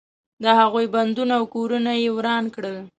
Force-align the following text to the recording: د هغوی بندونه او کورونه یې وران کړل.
د 0.43 0.45
هغوی 0.59 0.85
بندونه 0.95 1.33
او 1.39 1.45
کورونه 1.55 1.91
یې 2.01 2.09
وران 2.17 2.43
کړل. 2.55 2.77